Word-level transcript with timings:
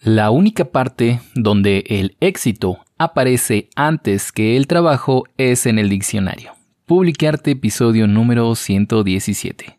La 0.00 0.30
única 0.30 0.66
parte 0.66 1.20
donde 1.34 1.84
el 1.88 2.16
éxito 2.20 2.78
aparece 2.98 3.68
antes 3.74 4.32
que 4.32 4.56
el 4.56 4.66
trabajo 4.66 5.24
es 5.38 5.66
en 5.66 5.78
el 5.78 5.88
diccionario. 5.88 6.52
Publicarte 6.84 7.52
episodio 7.52 8.06
número 8.06 8.54
117. 8.54 9.78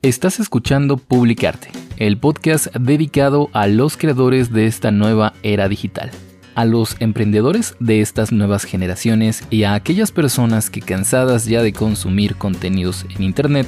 Estás 0.00 0.40
escuchando 0.40 0.96
Publicarte, 0.96 1.68
el 1.98 2.18
podcast 2.18 2.74
dedicado 2.74 3.50
a 3.52 3.66
los 3.66 3.96
creadores 3.96 4.50
de 4.52 4.66
esta 4.66 4.90
nueva 4.90 5.34
era 5.42 5.68
digital 5.68 6.10
a 6.54 6.64
los 6.64 6.96
emprendedores 7.00 7.74
de 7.80 8.00
estas 8.00 8.32
nuevas 8.32 8.64
generaciones 8.64 9.44
y 9.50 9.64
a 9.64 9.74
aquellas 9.74 10.12
personas 10.12 10.70
que 10.70 10.80
cansadas 10.80 11.46
ya 11.46 11.62
de 11.62 11.72
consumir 11.72 12.36
contenidos 12.36 13.06
en 13.16 13.22
Internet, 13.22 13.66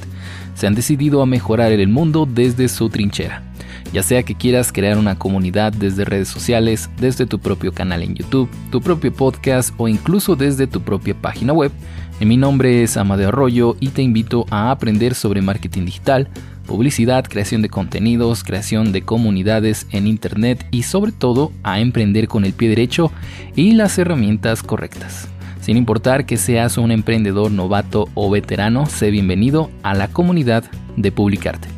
se 0.54 0.66
han 0.66 0.74
decidido 0.74 1.22
a 1.22 1.26
mejorar 1.26 1.72
el 1.72 1.88
mundo 1.88 2.28
desde 2.30 2.68
su 2.68 2.88
trinchera. 2.88 3.42
Ya 3.92 4.02
sea 4.02 4.22
que 4.22 4.34
quieras 4.34 4.72
crear 4.72 4.98
una 4.98 5.18
comunidad 5.18 5.72
desde 5.72 6.04
redes 6.04 6.28
sociales, 6.28 6.90
desde 6.98 7.26
tu 7.26 7.38
propio 7.38 7.72
canal 7.72 8.02
en 8.02 8.14
YouTube, 8.14 8.50
tu 8.70 8.80
propio 8.80 9.12
podcast 9.12 9.72
o 9.76 9.88
incluso 9.88 10.36
desde 10.36 10.66
tu 10.66 10.80
propia 10.80 11.14
página 11.14 11.52
web, 11.52 11.70
mi 12.20 12.36
nombre 12.36 12.82
es 12.82 12.96
Amadeo 12.96 13.28
Arroyo 13.28 13.76
y 13.80 13.88
te 13.88 14.00
invito 14.00 14.46
a 14.50 14.70
aprender 14.70 15.14
sobre 15.14 15.42
marketing 15.42 15.84
digital, 15.84 16.28
publicidad, 16.64 17.24
creación 17.24 17.62
de 17.62 17.68
contenidos, 17.68 18.42
creación 18.42 18.92
de 18.92 19.02
comunidades 19.02 19.86
en 19.90 20.06
Internet 20.06 20.66
y 20.70 20.82
sobre 20.82 21.12
todo 21.12 21.52
a 21.62 21.80
emprender 21.80 22.26
con 22.26 22.44
el 22.44 22.52
pie 22.52 22.68
derecho 22.68 23.12
y 23.54 23.72
las 23.72 23.98
herramientas 23.98 24.62
correctas. 24.62 25.28
Sin 25.60 25.76
importar 25.76 26.26
que 26.26 26.36
seas 26.36 26.76
un 26.76 26.90
emprendedor 26.90 27.50
novato 27.50 28.08
o 28.14 28.30
veterano, 28.30 28.86
sé 28.86 29.10
bienvenido 29.10 29.70
a 29.82 29.94
la 29.94 30.08
comunidad 30.08 30.64
de 30.96 31.12
Publicarte. 31.12 31.68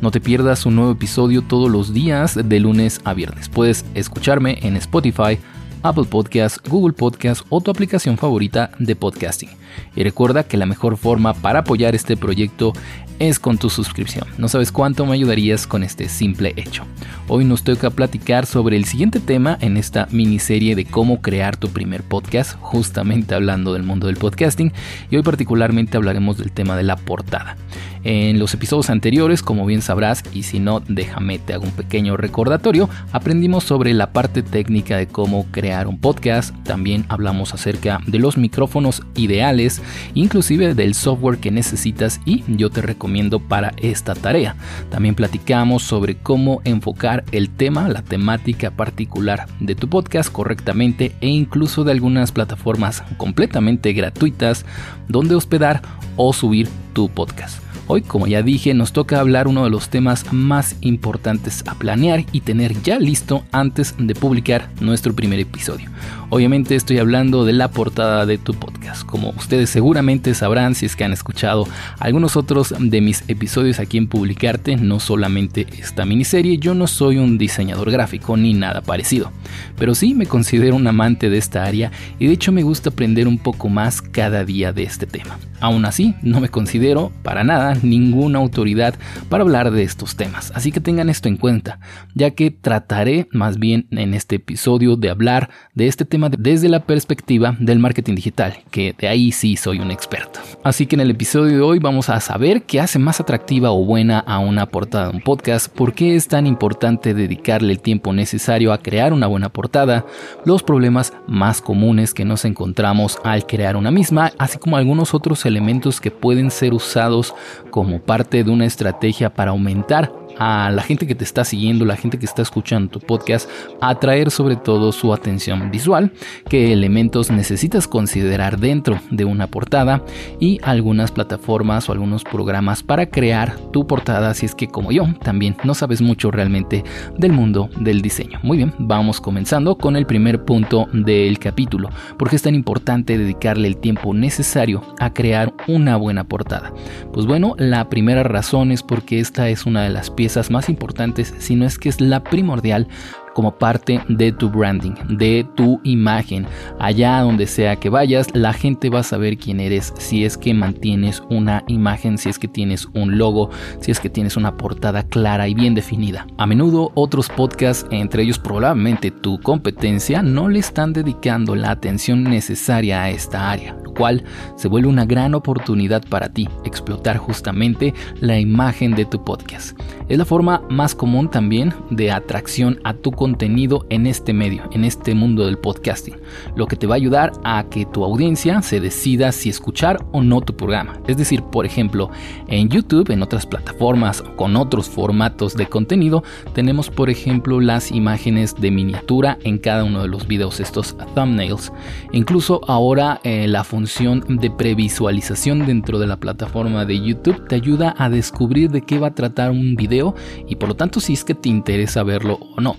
No 0.00 0.10
te 0.10 0.20
pierdas 0.20 0.66
un 0.66 0.76
nuevo 0.76 0.92
episodio 0.92 1.42
todos 1.42 1.70
los 1.70 1.92
días 1.92 2.38
de 2.42 2.60
lunes 2.60 3.00
a 3.04 3.14
viernes. 3.14 3.48
Puedes 3.48 3.84
escucharme 3.94 4.58
en 4.62 4.76
Spotify, 4.76 5.38
Apple 5.84 6.04
Podcasts, 6.04 6.58
Google 6.66 6.94
Podcasts 6.94 7.44
o 7.50 7.60
tu 7.60 7.70
aplicación 7.70 8.16
favorita 8.16 8.70
de 8.78 8.96
podcasting. 8.96 9.50
Y 9.94 10.02
recuerda 10.02 10.44
que 10.44 10.56
la 10.56 10.64
mejor 10.64 10.96
forma 10.96 11.34
para 11.34 11.60
apoyar 11.60 11.94
este 11.94 12.16
proyecto 12.16 12.72
es 13.18 13.38
con 13.38 13.58
tu 13.58 13.68
suscripción. 13.68 14.26
No 14.38 14.48
sabes 14.48 14.72
cuánto 14.72 15.04
me 15.04 15.12
ayudarías 15.12 15.66
con 15.66 15.82
este 15.82 16.08
simple 16.08 16.54
hecho. 16.56 16.84
Hoy 17.28 17.44
nos 17.44 17.64
toca 17.64 17.90
platicar 17.90 18.46
sobre 18.46 18.76
el 18.76 18.86
siguiente 18.86 19.20
tema 19.20 19.58
en 19.60 19.76
esta 19.76 20.08
miniserie 20.10 20.74
de 20.74 20.86
cómo 20.86 21.20
crear 21.20 21.56
tu 21.56 21.68
primer 21.68 22.02
podcast, 22.02 22.56
justamente 22.60 23.34
hablando 23.34 23.74
del 23.74 23.82
mundo 23.82 24.06
del 24.06 24.16
podcasting, 24.16 24.72
y 25.10 25.16
hoy 25.16 25.22
particularmente 25.22 25.96
hablaremos 25.98 26.38
del 26.38 26.50
tema 26.50 26.76
de 26.76 26.82
la 26.82 26.96
portada. 26.96 27.56
En 28.04 28.38
los 28.38 28.52
episodios 28.52 28.90
anteriores, 28.90 29.42
como 29.42 29.64
bien 29.64 29.80
sabrás, 29.80 30.22
y 30.34 30.42
si 30.42 30.60
no, 30.60 30.80
déjame 30.80 31.38
te 31.38 31.54
hago 31.54 31.64
un 31.64 31.70
pequeño 31.70 32.18
recordatorio, 32.18 32.90
aprendimos 33.12 33.64
sobre 33.64 33.94
la 33.94 34.12
parte 34.12 34.42
técnica 34.42 34.98
de 34.98 35.06
cómo 35.06 35.46
crear 35.50 35.86
un 35.86 35.98
podcast, 35.98 36.54
también 36.64 37.06
hablamos 37.08 37.54
acerca 37.54 38.00
de 38.06 38.18
los 38.18 38.36
micrófonos 38.36 39.02
ideales, 39.14 39.80
inclusive 40.12 40.74
del 40.74 40.94
software 40.94 41.38
que 41.38 41.50
necesitas 41.50 42.20
y 42.26 42.44
yo 42.46 42.68
te 42.68 42.82
recomiendo 42.82 43.40
para 43.40 43.72
esta 43.78 44.14
tarea. 44.14 44.56
También 44.90 45.14
platicamos 45.14 45.82
sobre 45.82 46.16
cómo 46.16 46.60
enfocar 46.64 47.24
el 47.32 47.48
tema, 47.48 47.88
la 47.88 48.02
temática 48.02 48.70
particular 48.70 49.46
de 49.60 49.74
tu 49.74 49.88
podcast 49.88 50.30
correctamente 50.30 51.12
e 51.22 51.28
incluso 51.28 51.84
de 51.84 51.92
algunas 51.92 52.32
plataformas 52.32 53.02
completamente 53.16 53.94
gratuitas 53.94 54.66
donde 55.08 55.34
hospedar 55.34 55.80
o 56.16 56.34
subir 56.34 56.68
tu 56.92 57.08
podcast. 57.08 57.64
Hoy, 57.86 58.00
como 58.00 58.26
ya 58.26 58.42
dije, 58.42 58.72
nos 58.72 58.92
toca 58.92 59.20
hablar 59.20 59.46
uno 59.46 59.64
de 59.64 59.70
los 59.70 59.90
temas 59.90 60.32
más 60.32 60.76
importantes 60.80 61.62
a 61.66 61.74
planear 61.74 62.24
y 62.32 62.40
tener 62.40 62.80
ya 62.82 62.98
listo 62.98 63.44
antes 63.52 63.94
de 63.98 64.14
publicar 64.14 64.70
nuestro 64.80 65.14
primer 65.14 65.38
episodio. 65.38 65.90
Obviamente 66.34 66.74
estoy 66.74 66.98
hablando 66.98 67.44
de 67.44 67.52
la 67.52 67.70
portada 67.70 68.26
de 68.26 68.38
tu 68.38 68.54
podcast. 68.54 69.06
Como 69.06 69.30
ustedes 69.38 69.70
seguramente 69.70 70.34
sabrán 70.34 70.74
si 70.74 70.84
es 70.84 70.96
que 70.96 71.04
han 71.04 71.12
escuchado 71.12 71.68
algunos 72.00 72.36
otros 72.36 72.74
de 72.76 73.00
mis 73.00 73.22
episodios 73.28 73.78
aquí 73.78 73.98
en 73.98 74.08
Publicarte, 74.08 74.74
no 74.74 74.98
solamente 74.98 75.68
esta 75.78 76.04
miniserie, 76.04 76.58
yo 76.58 76.74
no 76.74 76.88
soy 76.88 77.18
un 77.18 77.38
diseñador 77.38 77.92
gráfico 77.92 78.36
ni 78.36 78.52
nada 78.52 78.80
parecido, 78.80 79.30
pero 79.78 79.94
sí 79.94 80.12
me 80.12 80.26
considero 80.26 80.74
un 80.74 80.88
amante 80.88 81.30
de 81.30 81.38
esta 81.38 81.62
área 81.62 81.92
y 82.18 82.26
de 82.26 82.32
hecho 82.32 82.50
me 82.50 82.64
gusta 82.64 82.90
aprender 82.90 83.28
un 83.28 83.38
poco 83.38 83.68
más 83.68 84.02
cada 84.02 84.44
día 84.44 84.72
de 84.72 84.82
este 84.82 85.06
tema. 85.06 85.38
Aún 85.60 85.84
así, 85.84 86.16
no 86.20 86.40
me 86.40 86.48
considero 86.48 87.12
para 87.22 87.44
nada 87.44 87.76
ninguna 87.80 88.40
autoridad 88.40 88.96
para 89.28 89.42
hablar 89.44 89.70
de 89.70 89.84
estos 89.84 90.16
temas, 90.16 90.52
así 90.56 90.72
que 90.72 90.80
tengan 90.80 91.08
esto 91.08 91.28
en 91.28 91.36
cuenta, 91.36 91.78
ya 92.12 92.32
que 92.32 92.50
trataré 92.50 93.28
más 93.30 93.60
bien 93.60 93.86
en 93.92 94.14
este 94.14 94.36
episodio 94.36 94.96
de 94.96 95.10
hablar 95.10 95.48
de 95.74 95.86
este 95.86 96.04
tema 96.04 96.23
desde 96.28 96.68
la 96.68 96.80
perspectiva 96.80 97.56
del 97.58 97.78
marketing 97.78 98.14
digital, 98.14 98.54
que 98.70 98.94
de 98.98 99.08
ahí 99.08 99.32
sí 99.32 99.56
soy 99.56 99.78
un 99.78 99.90
experto. 99.90 100.40
Así 100.62 100.86
que 100.86 100.96
en 100.96 101.00
el 101.00 101.10
episodio 101.10 101.56
de 101.56 101.60
hoy 101.60 101.78
vamos 101.78 102.08
a 102.08 102.20
saber 102.20 102.62
qué 102.62 102.80
hace 102.80 102.98
más 102.98 103.20
atractiva 103.20 103.70
o 103.70 103.84
buena 103.84 104.18
a 104.20 104.38
una 104.38 104.66
portada 104.66 105.08
de 105.08 105.16
un 105.16 105.22
podcast, 105.22 105.68
por 105.68 105.94
qué 105.94 106.16
es 106.16 106.28
tan 106.28 106.46
importante 106.46 107.14
dedicarle 107.14 107.72
el 107.72 107.80
tiempo 107.80 108.12
necesario 108.12 108.72
a 108.72 108.78
crear 108.78 109.12
una 109.12 109.26
buena 109.26 109.48
portada, 109.48 110.06
los 110.44 110.62
problemas 110.62 111.12
más 111.26 111.60
comunes 111.60 112.14
que 112.14 112.24
nos 112.24 112.44
encontramos 112.44 113.18
al 113.24 113.46
crear 113.46 113.76
una 113.76 113.90
misma, 113.90 114.32
así 114.38 114.58
como 114.58 114.76
algunos 114.76 115.14
otros 115.14 115.44
elementos 115.46 116.00
que 116.00 116.10
pueden 116.10 116.50
ser 116.50 116.74
usados 116.74 117.34
como 117.70 118.00
parte 118.00 118.44
de 118.44 118.50
una 118.50 118.66
estrategia 118.66 119.34
para 119.34 119.50
aumentar 119.50 120.23
a 120.38 120.70
la 120.70 120.82
gente 120.82 121.06
que 121.06 121.14
te 121.14 121.24
está 121.24 121.44
siguiendo, 121.44 121.84
la 121.84 121.96
gente 121.96 122.18
que 122.18 122.26
está 122.26 122.42
escuchando 122.42 122.90
tu 122.90 123.00
podcast, 123.00 123.48
atraer 123.80 124.30
sobre 124.30 124.56
todo 124.56 124.92
su 124.92 125.12
atención 125.12 125.70
visual, 125.70 126.12
qué 126.48 126.72
elementos 126.72 127.30
necesitas 127.30 127.86
considerar 127.86 128.58
dentro 128.58 128.98
de 129.10 129.24
una 129.24 129.46
portada 129.46 130.02
y 130.40 130.58
algunas 130.62 131.12
plataformas 131.12 131.88
o 131.88 131.92
algunos 131.92 132.24
programas 132.24 132.82
para 132.82 133.06
crear 133.06 133.56
tu 133.72 133.86
portada 133.86 134.34
si 134.34 134.46
es 134.46 134.54
que 134.54 134.68
como 134.68 134.92
yo 134.92 135.06
también 135.22 135.56
no 135.64 135.74
sabes 135.74 136.02
mucho 136.02 136.30
realmente 136.30 136.84
del 137.16 137.32
mundo 137.32 137.70
del 137.78 138.02
diseño. 138.02 138.40
Muy 138.42 138.56
bien, 138.56 138.74
vamos 138.78 139.20
comenzando 139.20 139.76
con 139.76 139.96
el 139.96 140.06
primer 140.06 140.44
punto 140.44 140.86
del 140.92 141.38
capítulo. 141.38 141.90
¿Por 142.18 142.28
qué 142.28 142.36
es 142.36 142.42
tan 142.42 142.54
importante 142.54 143.18
dedicarle 143.18 143.68
el 143.68 143.76
tiempo 143.76 144.12
necesario 144.14 144.82
a 144.98 145.12
crear 145.12 145.54
una 145.68 145.96
buena 145.96 146.24
portada? 146.24 146.72
Pues 147.12 147.26
bueno, 147.26 147.54
la 147.58 147.88
primera 147.88 148.22
razón 148.24 148.72
es 148.72 148.82
porque 148.82 149.20
esta 149.20 149.48
es 149.48 149.66
una 149.66 149.82
de 149.84 149.90
las 149.90 150.10
piezas 150.10 150.23
piezas 150.24 150.50
más 150.50 150.70
importantes, 150.70 151.34
sino 151.38 151.66
es 151.66 151.78
que 151.78 151.90
es 151.90 152.00
la 152.00 152.24
primordial 152.24 152.88
como 153.34 153.56
parte 153.58 154.00
de 154.08 154.32
tu 154.32 154.48
branding, 154.48 154.94
de 155.08 155.46
tu 155.54 155.80
imagen. 155.84 156.46
Allá 156.78 157.20
donde 157.20 157.46
sea 157.46 157.76
que 157.76 157.90
vayas, 157.90 158.34
la 158.34 158.52
gente 158.52 158.88
va 158.88 159.00
a 159.00 159.04
saber 159.04 159.36
quién 159.36 159.60
eres 159.60 159.92
si 159.98 160.24
es 160.24 160.38
que 160.38 160.54
mantienes 160.54 161.22
una 161.28 161.64
imagen, 161.66 162.16
si 162.16 162.28
es 162.28 162.38
que 162.38 162.48
tienes 162.48 162.88
un 162.94 163.18
logo, 163.18 163.50
si 163.80 163.90
es 163.90 164.00
que 164.00 164.10
tienes 164.10 164.36
una 164.36 164.56
portada 164.56 165.02
clara 165.02 165.48
y 165.48 165.54
bien 165.54 165.74
definida. 165.74 166.26
A 166.38 166.46
menudo 166.46 166.92
otros 166.94 167.28
podcasts, 167.28 167.86
entre 167.90 168.22
ellos 168.22 168.38
probablemente 168.38 169.10
tu 169.10 169.40
competencia, 169.40 170.22
no 170.22 170.48
le 170.48 170.60
están 170.60 170.92
dedicando 170.92 171.54
la 171.54 171.70
atención 171.70 172.24
necesaria 172.24 173.02
a 173.02 173.10
esta 173.10 173.50
área 173.50 173.76
cual 173.94 174.24
se 174.56 174.68
vuelve 174.68 174.88
una 174.88 175.06
gran 175.06 175.34
oportunidad 175.34 176.02
para 176.08 176.28
ti 176.28 176.48
explotar 176.64 177.16
justamente 177.16 177.94
la 178.20 178.38
imagen 178.38 178.94
de 178.94 179.04
tu 179.04 179.24
podcast. 179.24 179.78
Es 180.08 180.18
la 180.18 180.24
forma 180.24 180.62
más 180.68 180.94
común 180.94 181.30
también 181.30 181.72
de 181.90 182.10
atracción 182.10 182.78
a 182.84 182.94
tu 182.94 183.12
contenido 183.24 183.86
en 183.88 184.06
este 184.06 184.34
medio, 184.34 184.64
en 184.72 184.84
este 184.84 185.14
mundo 185.14 185.46
del 185.46 185.56
podcasting, 185.56 186.16
lo 186.56 186.66
que 186.66 186.76
te 186.76 186.86
va 186.86 186.94
a 186.94 186.96
ayudar 186.96 187.32
a 187.42 187.64
que 187.70 187.86
tu 187.86 188.04
audiencia 188.04 188.60
se 188.60 188.80
decida 188.80 189.32
si 189.32 189.48
escuchar 189.48 190.04
o 190.12 190.22
no 190.22 190.42
tu 190.42 190.54
programa. 190.54 191.00
Es 191.06 191.16
decir, 191.16 191.42
por 191.42 191.64
ejemplo, 191.64 192.10
en 192.48 192.68
YouTube, 192.68 193.10
en 193.10 193.22
otras 193.22 193.46
plataformas 193.46 194.20
con 194.36 194.56
otros 194.56 194.90
formatos 194.90 195.54
de 195.54 195.66
contenido, 195.68 196.22
tenemos 196.52 196.90
por 196.90 197.08
ejemplo 197.08 197.62
las 197.62 197.92
imágenes 197.92 198.56
de 198.56 198.70
miniatura 198.70 199.38
en 199.42 199.56
cada 199.56 199.84
uno 199.84 200.02
de 200.02 200.08
los 200.08 200.26
videos, 200.26 200.60
estos 200.60 200.94
thumbnails. 201.14 201.72
Incluso 202.12 202.60
ahora 202.68 203.22
eh, 203.24 203.48
la 203.48 203.64
función 203.64 204.22
de 204.28 204.50
previsualización 204.50 205.64
dentro 205.64 205.98
de 205.98 206.08
la 206.08 206.18
plataforma 206.18 206.84
de 206.84 207.00
YouTube 207.00 207.48
te 207.48 207.54
ayuda 207.54 207.94
a 207.96 208.10
descubrir 208.10 208.70
de 208.70 208.82
qué 208.82 208.98
va 208.98 209.06
a 209.06 209.14
tratar 209.14 209.50
un 209.50 209.76
video 209.76 210.14
y 210.46 210.56
por 210.56 210.68
lo 210.68 210.76
tanto 210.76 211.00
si 211.00 211.14
es 211.14 211.24
que 211.24 211.34
te 211.34 211.48
interesa 211.48 212.02
verlo 212.02 212.38
o 212.54 212.60
no. 212.60 212.76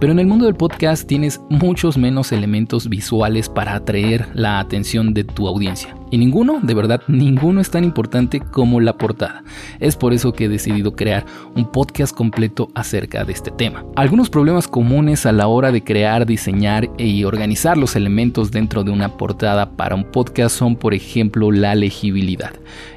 Pero 0.00 0.12
en 0.12 0.18
el 0.18 0.26
mundo 0.26 0.46
del 0.46 0.54
podcast 0.54 1.06
tienes 1.06 1.40
muchos 1.48 1.98
menos 1.98 2.32
elementos 2.32 2.88
visuales 2.88 3.48
para 3.48 3.74
atraer 3.74 4.28
la 4.34 4.60
atención 4.60 5.14
de 5.14 5.24
tu 5.24 5.48
audiencia. 5.48 5.94
Y 6.10 6.18
ninguno, 6.18 6.60
de 6.62 6.74
verdad, 6.74 7.02
ninguno 7.06 7.60
es 7.60 7.70
tan 7.70 7.84
importante 7.84 8.40
como 8.40 8.80
la 8.80 8.94
portada. 8.94 9.42
Es 9.78 9.96
por 9.96 10.12
eso 10.12 10.32
que 10.32 10.44
he 10.44 10.48
decidido 10.48 10.92
crear 10.92 11.26
un 11.54 11.70
podcast 11.70 12.14
completo 12.14 12.68
acerca 12.74 13.24
de 13.24 13.32
este 13.32 13.50
tema. 13.50 13.84
Algunos 13.96 14.30
problemas 14.30 14.68
comunes 14.68 15.26
a 15.26 15.32
la 15.32 15.48
hora 15.48 15.70
de 15.70 15.84
crear, 15.84 16.24
diseñar 16.24 16.88
y 16.96 17.24
organizar 17.24 17.76
los 17.76 17.94
elementos 17.96 18.50
dentro 18.50 18.84
de 18.84 18.90
una 18.90 19.16
portada 19.16 19.70
para 19.76 19.94
un 19.94 20.04
podcast 20.04 20.56
son, 20.56 20.76
por 20.76 20.94
ejemplo, 20.94 21.52
la 21.52 21.74
legibilidad, 21.74 22.52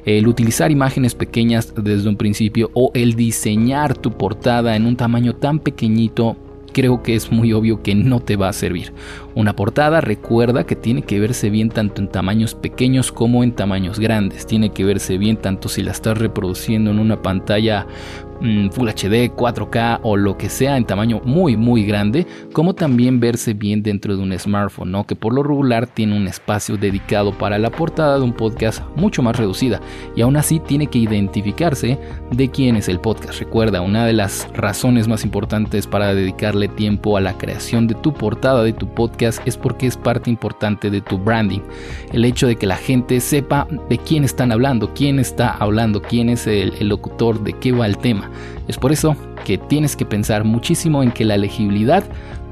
el 0.06 0.28
utilizar 0.28 0.72
imágenes 0.72 1.16
pequeñas 1.16 1.74
desde 1.76 2.08
un 2.08 2.16
principio 2.16 2.72
o 2.74 2.92
el 2.94 3.16
diseñar 3.16 3.98
tu 3.98 4.12
portada 4.12 4.76
en 4.76 4.86
un 4.86 4.96
tamaño 4.96 5.36
tan 5.36 5.60
pequeñito 5.60 6.38
creo 6.72 7.04
que 7.04 7.16
es 7.16 7.32
muy 7.32 7.54
obvio 7.54 7.82
que 7.82 7.96
no 7.96 8.20
te 8.20 8.36
va 8.36 8.50
a 8.50 8.54
servir. 8.54 8.94
Una 9.36 9.56
portada 9.56 10.02
recuerda 10.02 10.66
que 10.66 10.76
tiene 10.76 11.04
que 11.04 11.20
verse 11.20 11.50
bien 11.50 11.70
tanto 11.70 12.02
en 12.02 12.08
tamaños 12.08 12.56
pequeños 12.56 13.12
como 13.12 13.44
en 13.44 13.54
tamaños 13.54 14.00
grandes. 14.00 14.46
Tiene 14.46 14.72
que 14.72 14.84
verse 14.84 15.18
bien 15.18 15.38
tanto 15.38 15.70
si 15.70 15.84
la 15.84 15.92
estás 15.92 16.18
reproduciendo 16.18 16.92
en 16.92 17.00
una 17.00 17.22
pantalla 17.22 17.88
Full 18.42 18.90
HD, 18.90 19.36
4K 19.36 20.00
o 20.04 20.18
lo 20.18 20.38
que 20.38 20.50
sea 20.50 20.78
en 20.78 20.86
tamaño 20.86 21.22
muy 21.24 21.56
muy 21.58 21.86
grande, 21.86 22.26
como 22.54 22.74
también 22.74 23.20
verse 23.20 23.54
bien 23.54 23.84
dentro 23.84 24.16
de 24.16 24.24
un 24.24 24.38
smartphone, 24.38 24.92
¿no? 24.92 25.06
que 25.06 25.16
por 25.16 25.34
lo 25.34 25.44
regular 25.44 25.88
tiene 25.88 26.18
un 26.18 26.28
espacio 26.28 26.78
dedicado 26.78 27.38
para 27.38 27.60
la 27.60 27.70
portada 27.70 28.18
de 28.18 28.24
un 28.24 28.34
podcast 28.34 28.82
mucho 28.96 29.22
más 29.22 29.38
reducida 29.38 29.80
y 30.16 30.22
aún 30.22 30.38
así 30.38 30.60
tiene 30.60 30.88
que 30.88 30.98
identificarse 30.98 32.00
de 32.32 32.50
quién 32.50 32.76
es 32.76 32.90
el 32.90 33.00
podcast. 33.00 33.40
Recuerda, 33.40 33.82
una 33.82 34.06
de 34.06 34.14
las 34.14 34.48
razones 34.54 35.08
más 35.08 35.24
importantes 35.24 35.86
para 35.86 36.14
dedicarle 36.16 36.68
tiempo 36.68 37.18
a 37.18 37.22
la 37.22 37.38
creación 37.38 37.88
de 37.88 37.96
tu 37.96 38.14
portada 38.14 38.64
de 38.64 38.74
tu 38.74 38.88
podcast 38.88 39.46
es 39.46 39.58
porque 39.58 39.88
es 39.88 39.98
parte 39.98 40.30
importante 40.30 40.90
de 40.90 41.02
tu 41.02 41.18
branding. 41.18 41.62
El 42.12 42.26
hecho 42.26 42.48
de 42.48 42.56
que 42.56 42.66
la 42.66 42.78
gente 42.78 43.20
sepa 43.20 43.68
de 43.90 43.98
quién 43.98 44.24
están 44.24 44.52
hablando, 44.52 44.94
quién 44.94 45.20
está 45.20 45.52
hablando, 45.52 46.02
quién 46.02 46.30
es 46.30 46.48
el, 46.48 46.74
el 46.80 46.90
locutor, 46.90 47.44
de 47.44 47.54
qué 47.54 47.72
va 47.72 47.86
el 47.86 47.98
tema. 47.98 48.31
Es 48.68 48.78
por 48.78 48.92
eso 48.92 49.16
que 49.46 49.58
tienes 49.58 49.96
que 49.96 50.06
pensar 50.06 50.44
muchísimo 50.44 51.04
en 51.04 51.12
que 51.12 51.26
la 51.26 51.38
legibilidad 51.38 52.04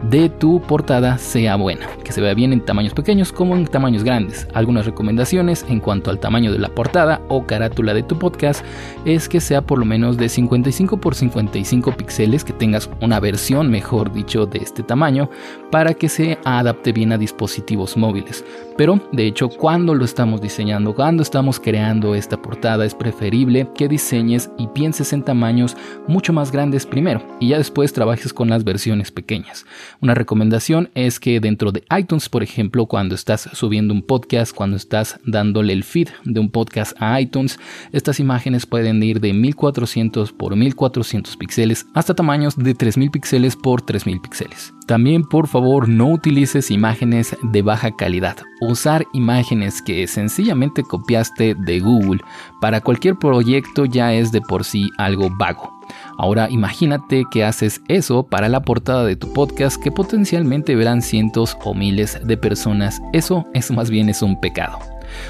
de 0.04 0.30
tu 0.30 0.62
portada 0.62 1.18
sea 1.18 1.56
buena, 1.56 1.88
que 2.04 2.12
se 2.12 2.22
vea 2.22 2.34
bien 2.34 2.54
en 2.54 2.62
tamaños 2.62 2.94
pequeños 2.94 3.32
como 3.32 3.56
en 3.56 3.68
tamaños 3.68 4.04
grandes. 4.04 4.48
Algunas 4.54 4.86
recomendaciones 4.86 5.66
en 5.68 5.80
cuanto 5.80 6.10
al 6.10 6.20
tamaño 6.20 6.52
de 6.52 6.60
la 6.60 6.70
portada 6.70 7.22
o 7.28 7.46
carátula 7.46 7.94
de 7.94 8.04
tu 8.04 8.18
podcast 8.18 8.64
es 9.06 9.28
que 9.28 9.42
sea 9.42 9.62
por 9.62 9.80
lo 9.80 9.86
menos 9.86 10.18
de 10.18 10.30
55 10.30 10.98
por 10.98 11.16
55 11.16 11.92
píxeles, 11.98 12.44
que 12.44 12.54
tengas 12.54 12.90
una 13.02 13.20
versión, 13.20 13.70
mejor 13.70 14.12
dicho, 14.12 14.46
de 14.46 14.60
este 14.60 14.84
tamaño 14.84 15.30
para 15.72 15.94
que 15.94 16.10
se 16.10 16.38
adapte 16.46 16.92
bien 16.92 17.12
a 17.12 17.18
dispositivos 17.18 17.98
móviles. 17.98 18.44
Pero 18.78 19.00
de 19.12 19.28
hecho, 19.28 19.50
cuando 19.50 19.94
lo 19.94 20.06
estamos 20.06 20.42
diseñando, 20.42 20.96
cuando 20.96 21.22
estamos 21.22 21.60
creando 21.60 22.16
esta 22.16 22.42
portada, 22.42 22.86
es 22.86 22.96
preferible 22.96 23.70
que 23.76 23.90
diseñes 23.90 24.50
y 24.58 24.68
pienses 24.68 25.12
en 25.12 25.24
tamaños 25.24 25.76
mucho 26.08 26.32
más 26.32 26.52
grandes 26.52 26.86
primero 26.86 27.22
y 27.40 27.50
ya 27.50 27.58
después 27.58 27.92
trabajes 27.92 28.34
con 28.34 28.50
las 28.50 28.64
versiones 28.64 29.12
pequeñas. 29.12 29.66
Una 30.02 30.14
recomendación 30.14 30.90
es 30.96 31.20
que 31.20 31.40
dentro 31.40 31.72
de 31.72 31.84
iTunes, 31.98 32.30
por 32.30 32.44
ejemplo, 32.44 32.86
cuando 32.86 33.16
estás 33.16 33.50
subiendo 33.54 33.94
un 33.94 34.02
podcast, 34.02 34.56
cuando 34.56 34.78
estás 34.78 35.20
dándole 35.26 35.74
el 35.74 35.84
feed 35.84 36.10
de 36.26 36.40
un 36.40 36.50
podcast 36.50 36.96
a 37.02 37.20
iTunes, 37.20 37.60
estas 37.92 38.20
imágenes 38.20 38.66
pueden 38.66 39.02
ir 39.04 39.20
de 39.20 39.34
1400 39.34 40.32
por 40.34 40.56
1400 40.56 41.38
píxeles 41.38 41.86
hasta 41.94 42.14
tamaños 42.14 42.56
de 42.56 42.74
3000 42.74 43.12
píxeles 43.12 43.56
por 43.56 43.82
3000 43.82 44.22
píxeles. 44.22 44.74
También 44.88 45.24
por 45.24 45.48
favor 45.48 45.88
no 45.88 46.08
utilices 46.08 46.72
imágenes 46.72 47.36
de 47.44 47.62
baja 47.62 47.96
calidad. 47.96 48.38
Usar 48.62 49.06
imágenes 49.14 49.82
que 49.82 50.08
sencillamente 50.08 50.82
copiaste 50.84 51.56
de 51.56 51.80
Google 51.80 52.22
para 52.60 52.82
cualquier 52.82 53.16
proyecto 53.16 53.86
ya 53.86 54.14
es 54.14 54.32
de 54.32 54.42
por 54.42 54.64
sí 54.64 54.90
algo 54.98 55.30
vago. 55.30 55.79
Ahora 56.20 56.50
imagínate 56.50 57.24
que 57.32 57.46
haces 57.46 57.82
eso 57.88 58.24
para 58.24 58.50
la 58.50 58.62
portada 58.62 59.06
de 59.06 59.16
tu 59.16 59.32
podcast 59.32 59.82
que 59.82 59.90
potencialmente 59.90 60.76
verán 60.76 61.02
cientos 61.02 61.58
o 61.64 61.74
miles 61.74 62.20
de 62.22 62.36
personas. 62.36 63.02
Eso 63.14 63.46
es 63.54 63.72
más 63.72 63.90
bien 63.90 64.10
es 64.10 64.22
un 64.22 64.38
pecado. 64.38 64.80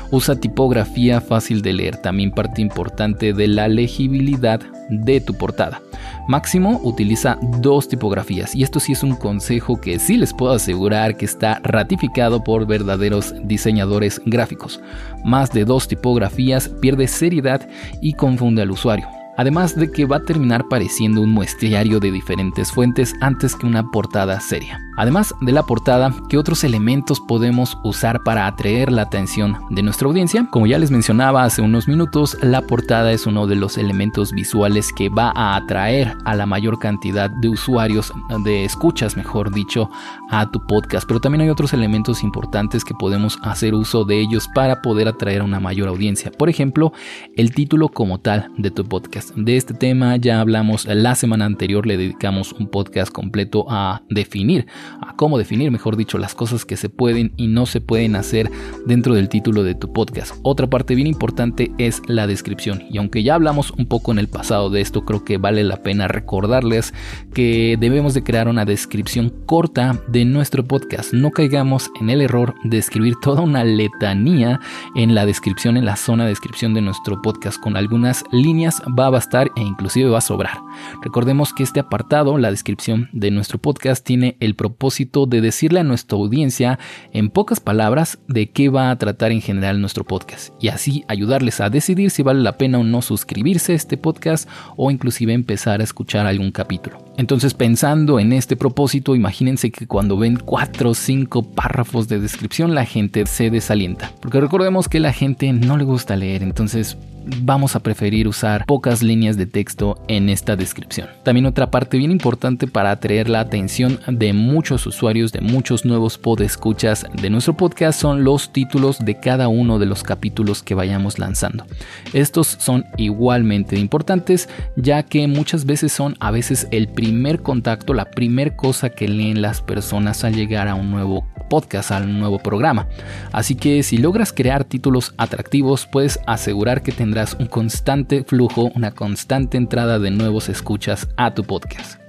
Usa 0.10 0.36
tipografía 0.36 1.22
fácil 1.22 1.62
de 1.62 1.74
leer, 1.74 1.98
también 1.98 2.32
parte 2.32 2.64
importante 2.64 3.34
de 3.34 3.48
la 3.48 3.68
legibilidad 3.68 4.62
de 4.90 5.22
tu 5.22 5.36
portada. 5.36 5.80
Máximo 6.28 6.82
utiliza 6.84 7.38
dos 7.60 7.88
tipografías 7.88 8.56
y 8.56 8.64
esto 8.64 8.80
sí 8.80 8.94
es 8.94 9.04
un 9.04 9.16
consejo 9.16 9.80
que 9.80 10.00
sí 10.00 10.18
les 10.18 10.34
puedo 10.34 10.54
asegurar 10.54 11.18
que 11.18 11.26
está 11.26 11.60
ratificado 11.64 12.44
por 12.44 12.66
verdaderos 12.66 13.36
diseñadores 13.44 14.20
gráficos. 14.26 14.82
Más 15.24 15.52
de 15.54 15.66
dos 15.66 15.88
tipografías 15.88 16.68
pierde 16.68 17.08
seriedad 17.08 17.70
y 18.02 18.14
confunde 18.14 18.64
al 18.64 18.72
usuario 18.72 19.19
además 19.40 19.74
de 19.74 19.90
que 19.90 20.04
va 20.04 20.18
a 20.18 20.24
terminar 20.24 20.68
pareciendo 20.68 21.22
un 21.22 21.30
muestriario 21.30 22.02
de 22.02 22.12
diferentes 22.12 22.74
fuentes 22.74 23.14
antes 23.22 23.56
que 23.56 23.66
una 23.66 23.90
portada 23.90 24.38
seria. 24.42 24.89
Además 25.00 25.34
de 25.40 25.54
la 25.54 25.64
portada, 25.64 26.14
¿qué 26.28 26.38
otros 26.38 26.66
elementos 26.66 27.22
podemos 27.22 27.78
usar 27.86 28.22
para 28.22 28.48
atraer 28.48 28.92
la 28.92 29.04
atención 29.04 29.56
de 29.70 29.82
nuestra 29.82 30.10
audiencia? 30.10 30.50
Como 30.52 30.68
ya 30.68 30.78
les 30.78 30.92
mencionaba 30.92 31.46
hace 31.46 31.62
unos 31.62 31.88
minutos, 31.88 32.38
la 32.42 32.64
portada 32.64 33.14
es 33.14 33.26
uno 33.26 33.48
de 33.48 33.56
los 33.56 33.78
elementos 33.78 34.34
visuales 34.34 34.92
que 34.92 35.08
va 35.08 35.32
a 35.34 35.56
atraer 35.56 36.18
a 36.26 36.36
la 36.36 36.46
mayor 36.46 36.80
cantidad 36.80 37.30
de 37.30 37.48
usuarios, 37.48 38.12
de 38.44 38.66
escuchas, 38.66 39.16
mejor 39.16 39.54
dicho, 39.54 39.90
a 40.32 40.52
tu 40.52 40.68
podcast. 40.68 41.08
Pero 41.08 41.22
también 41.22 41.44
hay 41.44 41.50
otros 41.50 41.72
elementos 41.72 42.22
importantes 42.22 42.84
que 42.84 42.94
podemos 42.94 43.40
hacer 43.42 43.76
uso 43.76 44.04
de 44.04 44.20
ellos 44.20 44.50
para 44.54 44.82
poder 44.82 45.08
atraer 45.08 45.40
a 45.40 45.46
una 45.46 45.62
mayor 45.62 45.88
audiencia. 45.88 46.30
Por 46.30 46.50
ejemplo, 46.50 46.92
el 47.38 47.56
título 47.56 47.88
como 47.88 48.20
tal 48.20 48.52
de 48.58 48.70
tu 48.70 48.84
podcast. 48.84 49.34
De 49.34 49.56
este 49.56 49.74
tema 49.74 50.18
ya 50.18 50.42
hablamos 50.42 50.86
la 50.88 51.16
semana 51.16 51.46
anterior, 51.46 51.88
le 51.88 51.96
dedicamos 51.96 52.52
un 52.52 52.68
podcast 52.68 53.14
completo 53.14 53.66
a 53.70 54.02
definir 54.10 54.68
a 55.02 55.16
cómo 55.16 55.38
definir, 55.38 55.72
mejor 55.72 55.98
dicho, 55.98 56.18
las 56.18 56.36
cosas 56.36 56.66
que 56.66 56.78
se 56.78 56.90
pueden 56.90 57.34
y 57.38 57.48
no 57.48 57.66
se 57.66 57.82
pueden 57.82 58.16
hacer 58.16 58.50
dentro 58.86 59.14
del 59.14 59.30
título 59.30 59.64
de 59.64 59.76
tu 59.76 59.94
podcast. 59.94 60.36
Otra 60.44 60.68
parte 60.68 60.96
bien 60.96 61.08
importante 61.08 61.72
es 61.78 62.02
la 62.08 62.28
descripción. 62.28 62.84
Y 62.90 62.98
aunque 62.98 63.24
ya 63.24 63.36
hablamos 63.36 63.72
un 63.72 63.86
poco 63.86 64.12
en 64.12 64.20
el 64.20 64.28
pasado 64.28 64.70
de 64.70 64.82
esto, 64.82 65.06
creo 65.06 65.24
que 65.24 65.38
vale 65.38 65.64
la 65.64 65.84
pena 65.84 66.08
recordarles 66.08 66.94
que 67.34 67.78
debemos 67.80 68.14
de 68.14 68.24
crear 68.24 68.48
una 68.48 68.66
descripción 68.66 69.34
corta 69.46 70.02
de 70.08 70.26
nuestro 70.26 70.64
podcast. 70.64 71.14
No 71.14 71.32
caigamos 71.32 71.92
en 72.00 72.10
el 72.10 72.22
error 72.22 72.56
de 72.64 72.78
escribir 72.78 73.16
toda 73.22 73.42
una 73.42 73.64
letanía 73.64 74.60
en 74.96 75.16
la 75.16 75.26
descripción, 75.26 75.78
en 75.78 75.86
la 75.86 75.96
zona 75.96 76.24
de 76.24 76.30
descripción 76.30 76.74
de 76.74 76.82
nuestro 76.82 77.22
podcast. 77.22 77.60
Con 77.60 77.78
algunas 77.78 78.24
líneas 78.32 78.82
va 78.98 79.08
a 79.08 79.12
bastar 79.12 79.52
e 79.56 79.62
inclusive 79.62 80.10
va 80.10 80.20
a 80.20 80.22
sobrar. 80.22 80.58
Recordemos 81.02 81.54
que 81.54 81.64
este 81.64 81.80
apartado, 81.80 82.38
la 82.38 82.52
descripción 82.52 83.10
de 83.12 83.32
nuestro 83.32 83.60
podcast, 83.60 84.06
tiene 84.06 84.38
el 84.40 84.56
propósito 84.56 84.79
de 85.28 85.42
decirle 85.42 85.82
a 85.82 85.84
nuestra 85.84 86.18
audiencia 86.18 86.80
en 87.12 87.30
pocas 87.30 87.60
palabras 87.60 88.18
de 88.28 88.50
qué 88.50 88.70
va 88.70 88.92
a 88.92 88.98
tratar 88.98 89.32
en 89.32 89.42
general 89.42 89.82
nuestro 89.82 90.06
podcast 90.06 90.54
y 90.60 90.70
así 90.70 91.04
ayudarles 91.08 91.60
a 91.60 91.70
decidir 91.70 92.12
si 92.12 92.24
vale 92.24 92.42
la 92.42 92.58
pena 92.58 92.80
o 92.80 92.84
no 92.84 93.02
suscribirse 93.02 93.74
a 93.74 93.76
este 93.76 93.98
podcast 93.98 94.50
o 94.78 94.90
inclusive 94.90 95.34
empezar 95.34 95.82
a 95.82 95.84
escuchar 95.84 96.26
algún 96.26 96.52
capítulo. 96.52 97.09
Entonces 97.20 97.54
pensando 97.54 98.18
en 98.18 98.32
este 98.32 98.56
propósito, 98.56 99.14
imagínense 99.14 99.72
que 99.72 99.88
cuando 99.88 100.18
ven 100.18 100.38
cuatro 100.38 100.92
o 100.92 100.94
cinco 100.94 101.44
párrafos 101.44 102.08
de 102.08 102.18
descripción 102.18 102.74
la 102.74 102.86
gente 102.86 103.26
se 103.26 103.50
desalienta. 103.50 104.14
Porque 104.22 104.40
recordemos 104.40 104.88
que 104.88 105.02
la 105.02 105.12
gente 105.12 105.52
no 105.52 105.76
le 105.76 105.84
gusta 105.84 106.16
leer, 106.16 106.44
entonces 106.44 106.96
vamos 107.42 107.76
a 107.76 107.82
preferir 107.82 108.28
usar 108.28 108.66
pocas 108.66 109.04
líneas 109.04 109.38
de 109.38 109.46
texto 109.46 110.02
en 110.08 110.30
esta 110.30 110.56
descripción. 110.56 111.10
También 111.24 111.46
otra 111.46 111.70
parte 111.72 111.98
bien 111.98 112.12
importante 112.12 112.68
para 112.68 112.92
atraer 112.92 113.30
la 113.30 113.42
atención 113.42 114.00
de 114.08 114.34
muchos 114.34 114.86
usuarios, 114.88 115.32
de 115.32 115.42
muchos 115.42 115.86
nuevos 115.86 116.18
podescuchas 116.18 117.06
de 117.22 117.30
nuestro 117.30 117.56
podcast 117.56 118.00
son 118.00 118.24
los 118.24 118.54
títulos 118.54 119.00
de 119.00 119.20
cada 119.20 119.48
uno 119.48 119.80
de 119.80 119.86
los 119.86 120.04
capítulos 120.04 120.64
que 120.64 120.76
vayamos 120.76 121.20
lanzando. 121.20 121.66
Estos 122.14 122.48
son 122.48 122.86
igualmente 122.98 123.78
importantes 123.78 124.50
ya 124.76 125.04
que 125.04 125.28
muchas 125.28 125.66
veces 125.66 125.92
son 125.92 126.16
a 126.20 126.32
veces 126.32 126.68
el 126.72 126.88
primer 126.88 127.09
contacto, 127.42 127.94
la 127.94 128.06
primera 128.06 128.56
cosa 128.56 128.90
que 128.90 129.08
leen 129.08 129.42
las 129.42 129.62
personas 129.62 130.24
al 130.24 130.36
llegar 130.36 130.68
a 130.68 130.76
un 130.76 130.92
nuevo 130.92 131.26
podcast, 131.50 131.92
al 131.92 132.20
nuevo 132.20 132.40
programa. 132.40 132.88
Así 133.32 133.56
que 133.56 133.84
si 133.84 133.98
logras 133.98 134.32
crear 134.32 134.64
títulos 134.64 135.14
atractivos, 135.18 135.88
puedes 135.88 136.20
asegurar 136.28 136.82
que 136.82 136.92
tendrás 136.92 137.36
un 137.40 137.48
constante 137.48 138.24
flujo, 138.24 138.72
una 138.76 138.92
constante 138.92 139.58
entrada 139.58 140.00
de 140.00 140.12
nuevos 140.12 140.50
escuchas 140.50 141.08
a 141.18 141.34
tu 141.34 141.44
podcast. 141.44 142.00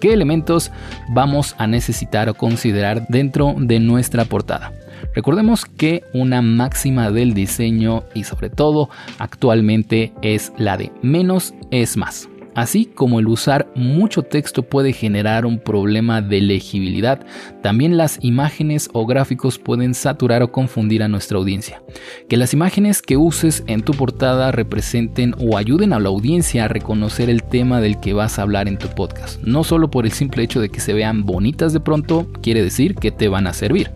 ¿Qué 0.00 0.12
elementos 0.12 0.70
vamos 1.10 1.54
a 1.58 1.66
necesitar 1.66 2.28
o 2.28 2.34
considerar 2.34 3.06
dentro 3.08 3.54
de 3.56 3.78
nuestra 3.78 4.24
portada? 4.24 4.72
Recordemos 5.14 5.64
que 5.64 6.02
una 6.12 6.42
máxima 6.42 7.10
del 7.10 7.34
diseño 7.34 8.04
y 8.14 8.24
sobre 8.24 8.50
todo 8.50 8.88
actualmente 9.18 10.12
es 10.22 10.52
la 10.56 10.76
de 10.76 10.90
menos 11.02 11.54
es 11.70 11.96
más. 11.96 12.28
Así 12.54 12.84
como 12.84 13.18
el 13.18 13.28
usar 13.28 13.72
mucho 13.74 14.22
texto 14.22 14.62
puede 14.62 14.92
generar 14.92 15.46
un 15.46 15.58
problema 15.58 16.20
de 16.20 16.42
legibilidad, 16.42 17.24
también 17.62 17.96
las 17.96 18.18
imágenes 18.20 18.90
o 18.92 19.06
gráficos 19.06 19.58
pueden 19.58 19.94
saturar 19.94 20.42
o 20.42 20.52
confundir 20.52 21.02
a 21.02 21.08
nuestra 21.08 21.38
audiencia. 21.38 21.82
Que 22.28 22.36
las 22.36 22.52
imágenes 22.52 23.00
que 23.00 23.16
uses 23.16 23.64
en 23.68 23.80
tu 23.80 23.94
portada 23.94 24.52
representen 24.52 25.34
o 25.38 25.56
ayuden 25.56 25.94
a 25.94 25.98
la 25.98 26.10
audiencia 26.10 26.66
a 26.66 26.68
reconocer 26.68 27.30
el 27.30 27.42
tema 27.42 27.80
del 27.80 28.00
que 28.00 28.12
vas 28.12 28.38
a 28.38 28.42
hablar 28.42 28.68
en 28.68 28.76
tu 28.76 28.88
podcast. 28.88 29.42
No 29.42 29.64
solo 29.64 29.90
por 29.90 30.04
el 30.04 30.12
simple 30.12 30.42
hecho 30.42 30.60
de 30.60 30.68
que 30.68 30.80
se 30.80 30.92
vean 30.92 31.24
bonitas 31.24 31.72
de 31.72 31.80
pronto, 31.80 32.26
quiere 32.42 32.62
decir 32.62 32.96
que 32.96 33.10
te 33.10 33.28
van 33.28 33.46
a 33.46 33.54
servir. 33.54 33.90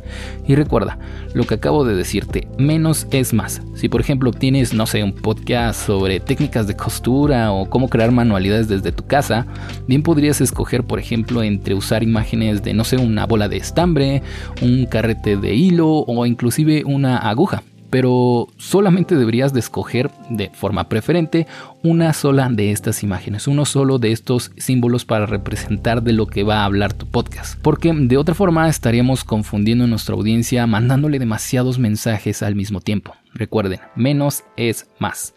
Y 0.47 0.55
recuerda, 0.55 0.99
lo 1.35 1.45
que 1.45 1.55
acabo 1.55 1.85
de 1.85 1.95
decirte, 1.95 2.49
menos 2.59 3.07
es 3.11 3.35
más. 3.35 3.61
Si 3.75 3.91
por 3.91 4.01
ejemplo 4.01 4.31
tienes, 4.31 4.73
no 4.73 4.87
sé, 4.87 5.05
un 5.05 5.13
podcast 5.13 5.87
sobre 5.87 6.21
técnicas 6.21 6.67
de 6.67 6.77
costura 6.77 7.53
o 7.53 7.69
cómo 7.69 7.89
crear 7.89 8.13
manualidades, 8.13 8.46
desde 8.49 8.93
tu 8.93 9.07
casa, 9.07 9.47
bien 9.87 10.03
podrías 10.03 10.41
escoger, 10.41 10.85
por 10.85 10.99
ejemplo, 10.99 11.43
entre 11.43 11.75
usar 11.75 12.03
imágenes 12.03 12.63
de, 12.63 12.75
no 12.75 12.85
sé, 12.85 12.97
una 12.97 13.27
bola 13.27 13.49
de 13.49 13.57
estambre, 13.57 14.23
un 14.63 14.87
carrete 14.87 15.37
de 15.37 15.55
hilo 15.55 15.89
o 15.89 16.27
inclusive 16.27 16.85
una 16.85 17.19
aguja 17.19 17.63
pero 17.91 18.49
solamente 18.57 19.17
deberías 19.17 19.53
de 19.53 19.61
escoger 19.61 20.11
de 20.29 20.51
forma 20.51 20.89
preferente 20.89 21.47
una 21.83 22.13
sola 22.13 22.49
de 22.51 22.73
estas 22.73 23.03
imágenes, 23.03 23.47
uno 23.47 23.65
solo 23.65 23.99
de 23.99 24.13
estos 24.13 24.53
símbolos 24.57 25.05
para 25.05 25.27
representar 25.27 26.03
de 26.03 26.13
lo 26.13 26.27
que 26.27 26.43
va 26.43 26.59
a 26.59 26.65
hablar 26.65 26.93
tu 26.93 27.07
podcast, 27.07 27.59
porque 27.63 27.93
de 27.93 28.17
otra 28.17 28.35
forma 28.35 28.69
estaríamos 28.69 29.25
confundiendo 29.25 29.85
a 29.85 29.87
nuestra 29.87 30.15
audiencia 30.15 30.67
mandándole 30.67 31.19
demasiados 31.19 31.79
mensajes 31.79 32.43
al 32.43 32.55
mismo 32.55 32.81
tiempo. 32.81 33.15
Recuerden, 33.35 33.81
menos 33.95 34.45
es 34.57 34.89
más. 34.99 35.35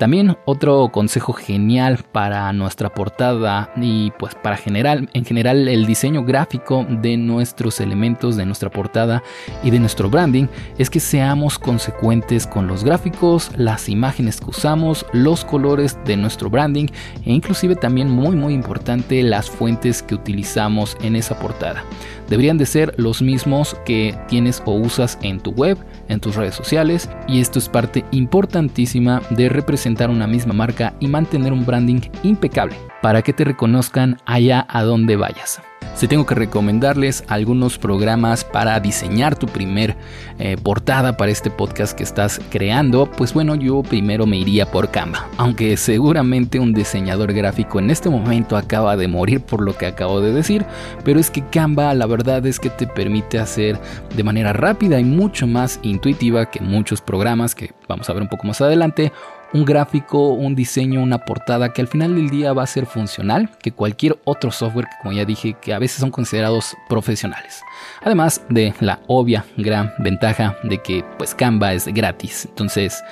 También 0.00 0.38
otro 0.46 0.88
consejo 0.90 1.34
genial 1.34 1.98
para 2.10 2.50
nuestra 2.54 2.88
portada 2.88 3.70
y 3.76 4.10
pues 4.12 4.34
para 4.34 4.56
general, 4.56 5.10
en 5.12 5.26
general 5.26 5.68
el 5.68 5.84
diseño 5.84 6.24
gráfico 6.24 6.86
de 6.88 7.18
nuestros 7.18 7.80
elementos 7.80 8.34
de 8.34 8.46
nuestra 8.46 8.70
portada 8.70 9.22
y 9.62 9.70
de 9.70 9.78
nuestro 9.78 10.08
branding 10.08 10.46
es 10.78 10.88
que 10.88 11.00
seamos 11.00 11.58
consecuentes 11.58 12.46
con 12.46 12.66
los 12.66 12.82
gráficos, 12.82 13.50
las 13.58 13.90
imágenes 13.90 14.40
que 14.40 14.48
usamos, 14.48 15.04
los 15.12 15.44
colores 15.44 15.98
de 16.06 16.16
nuestro 16.16 16.48
branding 16.48 16.86
e 17.26 17.34
inclusive 17.34 17.76
también 17.76 18.08
muy 18.08 18.34
muy 18.34 18.54
importante 18.54 19.22
las 19.22 19.50
fuentes 19.50 20.02
que 20.02 20.14
utilizamos 20.14 20.96
en 21.02 21.14
esa 21.14 21.38
portada. 21.38 21.84
Deberían 22.30 22.58
de 22.58 22.64
ser 22.64 22.94
los 22.96 23.20
mismos 23.20 23.76
que 23.84 24.16
tienes 24.28 24.62
o 24.64 24.72
usas 24.72 25.18
en 25.20 25.40
tu 25.40 25.50
web, 25.50 25.76
en 26.08 26.20
tus 26.20 26.36
redes 26.36 26.54
sociales 26.54 27.10
y 27.28 27.40
esto 27.40 27.58
es 27.58 27.68
parte 27.68 28.04
importantísima 28.12 29.20
de 29.30 29.48
representar 29.50 29.89
una 30.10 30.26
misma 30.26 30.54
marca 30.54 30.94
y 31.00 31.08
mantener 31.08 31.52
un 31.52 31.66
branding 31.66 32.00
impecable 32.22 32.76
para 33.02 33.22
que 33.22 33.32
te 33.32 33.44
reconozcan 33.44 34.18
allá 34.26 34.66
a 34.68 34.82
donde 34.82 35.16
vayas. 35.16 35.60
Si 35.94 36.08
tengo 36.08 36.24
que 36.24 36.34
recomendarles 36.34 37.24
algunos 37.28 37.76
programas 37.76 38.44
para 38.44 38.80
diseñar 38.80 39.36
tu 39.36 39.46
primer 39.46 39.96
eh, 40.38 40.56
portada 40.62 41.16
para 41.16 41.30
este 41.30 41.50
podcast 41.50 41.94
que 41.94 42.04
estás 42.04 42.40
creando, 42.48 43.10
pues 43.10 43.34
bueno, 43.34 43.54
yo 43.54 43.82
primero 43.82 44.24
me 44.24 44.38
iría 44.38 44.70
por 44.70 44.90
Canva. 44.90 45.28
Aunque 45.36 45.76
seguramente 45.76 46.58
un 46.58 46.72
diseñador 46.72 47.34
gráfico 47.34 47.80
en 47.80 47.90
este 47.90 48.08
momento 48.08 48.56
acaba 48.56 48.96
de 48.96 49.08
morir 49.08 49.42
por 49.42 49.60
lo 49.60 49.76
que 49.76 49.86
acabo 49.86 50.22
de 50.22 50.32
decir, 50.32 50.64
pero 51.04 51.20
es 51.20 51.30
que 51.30 51.44
Canva 51.44 51.92
la 51.92 52.06
verdad 52.06 52.46
es 52.46 52.58
que 52.60 52.70
te 52.70 52.86
permite 52.86 53.38
hacer 53.38 53.78
de 54.16 54.24
manera 54.24 54.54
rápida 54.54 55.00
y 55.00 55.04
mucho 55.04 55.46
más 55.46 55.80
intuitiva 55.82 56.50
que 56.50 56.60
muchos 56.60 57.02
programas 57.02 57.54
que 57.54 57.72
vamos 57.88 58.08
a 58.08 58.14
ver 58.14 58.22
un 58.22 58.28
poco 58.28 58.46
más 58.46 58.62
adelante 58.62 59.12
un 59.52 59.64
gráfico, 59.64 60.30
un 60.30 60.54
diseño, 60.54 61.02
una 61.02 61.24
portada 61.24 61.72
que 61.72 61.80
al 61.80 61.88
final 61.88 62.14
del 62.14 62.30
día 62.30 62.52
va 62.52 62.62
a 62.62 62.66
ser 62.66 62.86
funcional 62.86 63.50
que 63.62 63.72
cualquier 63.72 64.18
otro 64.24 64.50
software 64.50 64.86
que 64.86 64.96
como 65.02 65.12
ya 65.12 65.24
dije 65.24 65.56
que 65.60 65.74
a 65.74 65.78
veces 65.78 66.00
son 66.00 66.10
considerados 66.10 66.76
profesionales. 66.88 67.62
Además 68.02 68.42
de 68.48 68.74
la 68.80 69.00
obvia 69.06 69.44
gran 69.56 69.92
ventaja 69.98 70.56
de 70.62 70.78
que 70.78 71.04
pues 71.18 71.34
Canva 71.34 71.72
es 71.72 71.86
gratis. 71.86 72.46
Entonces 72.46 73.02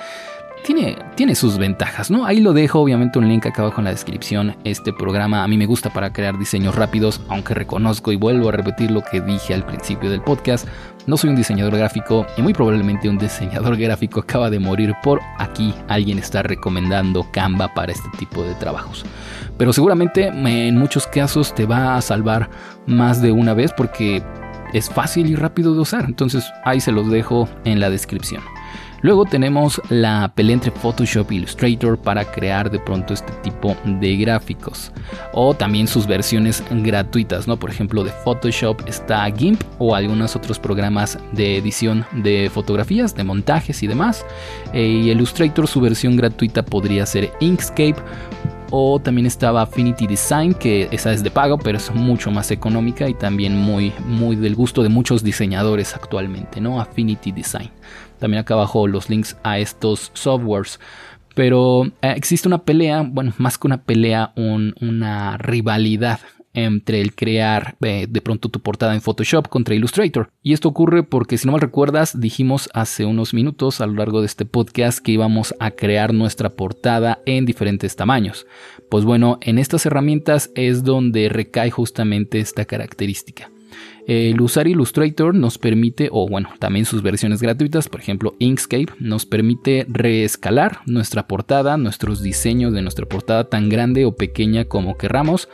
tiene, 0.63 0.97
tiene 1.15 1.35
sus 1.35 1.57
ventajas, 1.57 2.11
¿no? 2.11 2.25
Ahí 2.25 2.39
lo 2.39 2.53
dejo, 2.53 2.79
obviamente 2.79 3.19
un 3.19 3.27
link 3.27 3.45
acá 3.45 3.61
abajo 3.61 3.81
en 3.81 3.85
la 3.85 3.91
descripción. 3.91 4.55
Este 4.63 4.93
programa 4.93 5.43
a 5.43 5.47
mí 5.47 5.57
me 5.57 5.65
gusta 5.65 5.89
para 5.91 6.11
crear 6.11 6.37
diseños 6.37 6.75
rápidos, 6.75 7.21
aunque 7.29 7.53
reconozco 7.53 8.11
y 8.11 8.15
vuelvo 8.15 8.49
a 8.49 8.51
repetir 8.51 8.91
lo 8.91 9.01
que 9.01 9.21
dije 9.21 9.53
al 9.53 9.65
principio 9.65 10.09
del 10.09 10.21
podcast. 10.21 10.67
No 11.07 11.17
soy 11.17 11.31
un 11.31 11.35
diseñador 11.35 11.75
gráfico 11.75 12.27
y 12.37 12.41
muy 12.41 12.53
probablemente 12.53 13.09
un 13.09 13.17
diseñador 13.17 13.77
gráfico 13.77 14.19
acaba 14.19 14.49
de 14.49 14.59
morir 14.59 14.93
por 15.01 15.21
aquí. 15.37 15.73
Alguien 15.87 16.19
está 16.19 16.43
recomendando 16.43 17.25
Canva 17.31 17.73
para 17.73 17.91
este 17.91 18.09
tipo 18.17 18.43
de 18.43 18.53
trabajos. 18.55 19.05
Pero 19.57 19.73
seguramente 19.73 20.27
en 20.27 20.77
muchos 20.77 21.07
casos 21.07 21.55
te 21.55 21.65
va 21.65 21.95
a 21.95 22.01
salvar 22.01 22.49
más 22.85 23.21
de 23.21 23.31
una 23.31 23.53
vez 23.53 23.73
porque 23.75 24.23
es 24.73 24.89
fácil 24.89 25.27
y 25.27 25.35
rápido 25.35 25.73
de 25.73 25.79
usar. 25.79 26.05
Entonces 26.05 26.45
ahí 26.63 26.79
se 26.79 26.91
los 26.91 27.09
dejo 27.09 27.49
en 27.65 27.79
la 27.79 27.89
descripción. 27.89 28.43
Luego 29.01 29.25
tenemos 29.25 29.81
la 29.89 30.31
pelea 30.35 30.55
entre 30.55 30.71
Photoshop 30.71 31.31
e 31.31 31.35
Illustrator 31.35 31.97
para 31.97 32.25
crear 32.25 32.69
de 32.69 32.79
pronto 32.79 33.13
este 33.13 33.31
tipo 33.43 33.75
de 33.85 34.17
gráficos. 34.17 34.91
O 35.33 35.53
también 35.53 35.87
sus 35.87 36.05
versiones 36.05 36.63
gratuitas, 36.69 37.47
¿no? 37.47 37.57
Por 37.57 37.69
ejemplo, 37.69 38.03
de 38.03 38.11
Photoshop 38.11 38.87
está 38.87 39.29
GIMP 39.31 39.61
o 39.77 39.95
algunos 39.95 40.35
otros 40.35 40.59
programas 40.59 41.17
de 41.31 41.57
edición 41.57 42.05
de 42.11 42.49
fotografías, 42.53 43.15
de 43.15 43.23
montajes 43.23 43.83
y 43.83 43.87
demás. 43.87 44.25
Eh, 44.73 44.85
y 44.85 45.11
Illustrator, 45.11 45.67
su 45.67 45.81
versión 45.81 46.15
gratuita 46.15 46.63
podría 46.63 47.05
ser 47.05 47.31
Inkscape 47.39 47.95
o 48.71 48.99
también 48.99 49.25
estaba 49.25 49.61
Affinity 49.61 50.07
Design, 50.07 50.53
que 50.53 50.87
esa 50.91 51.11
es 51.11 51.23
de 51.23 51.31
pago, 51.31 51.57
pero 51.57 51.77
es 51.77 51.93
mucho 51.93 52.31
más 52.31 52.51
económica 52.51 53.07
y 53.09 53.13
también 53.13 53.55
muy, 53.57 53.93
muy 54.05 54.35
del 54.35 54.55
gusto 54.55 54.83
de 54.83 54.89
muchos 54.89 55.23
diseñadores 55.23 55.95
actualmente, 55.95 56.61
¿no? 56.61 56.79
Affinity 56.79 57.31
Design. 57.31 57.69
También 58.19 58.41
acá 58.41 58.53
abajo 58.53 58.87
los 58.87 59.09
links 59.09 59.37
a 59.43 59.59
estos 59.59 60.11
softwares. 60.13 60.79
Pero 61.35 61.85
eh, 62.01 62.13
existe 62.15 62.47
una 62.47 62.59
pelea, 62.59 63.03
bueno, 63.07 63.33
más 63.37 63.57
que 63.57 63.67
una 63.67 63.81
pelea, 63.81 64.33
una 64.35 65.37
rivalidad 65.37 66.19
entre 66.53 67.01
el 67.01 67.15
crear 67.15 67.75
eh, 67.81 68.07
de 68.09 68.21
pronto 68.21 68.49
tu 68.49 68.59
portada 68.59 68.93
en 68.93 69.01
Photoshop 69.01 69.47
contra 69.47 69.75
Illustrator. 69.75 70.29
Y 70.41 70.53
esto 70.53 70.69
ocurre 70.69 71.03
porque, 71.03 71.37
si 71.37 71.45
no 71.45 71.53
mal 71.53 71.61
recuerdas, 71.61 72.19
dijimos 72.19 72.69
hace 72.73 73.05
unos 73.05 73.33
minutos 73.33 73.81
a 73.81 73.87
lo 73.87 73.93
largo 73.93 74.21
de 74.21 74.27
este 74.27 74.45
podcast 74.45 74.99
que 74.99 75.11
íbamos 75.11 75.53
a 75.59 75.71
crear 75.71 76.13
nuestra 76.13 76.49
portada 76.49 77.19
en 77.25 77.45
diferentes 77.45 77.95
tamaños. 77.95 78.47
Pues 78.89 79.05
bueno, 79.05 79.37
en 79.41 79.59
estas 79.59 79.85
herramientas 79.85 80.51
es 80.55 80.83
donde 80.83 81.29
recae 81.29 81.71
justamente 81.71 82.39
esta 82.39 82.65
característica. 82.65 83.49
El 84.09 84.41
usar 84.41 84.67
Illustrator 84.67 85.35
nos 85.35 85.59
permite, 85.59 86.09
o 86.11 86.27
bueno, 86.27 86.49
también 86.57 86.85
sus 86.85 87.03
versiones 87.03 87.43
gratuitas, 87.43 87.89
por 87.89 87.99
ejemplo 87.99 88.33
Inkscape, 88.39 88.87
nos 88.97 89.27
permite 89.27 89.85
reescalar 89.87 90.79
nuestra 90.87 91.27
portada, 91.27 91.77
nuestros 91.77 92.23
diseños 92.23 92.73
de 92.73 92.81
nuestra 92.81 93.05
portada 93.05 93.49
tan 93.49 93.69
grande 93.69 94.05
o 94.05 94.15
pequeña 94.15 94.65
como 94.65 94.97
querramos, 94.97 95.47